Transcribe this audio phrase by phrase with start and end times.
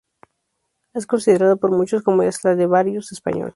[0.95, 3.49] Es considerado por muchos como el Stradivarius español.